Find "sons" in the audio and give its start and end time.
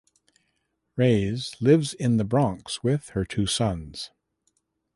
3.45-4.09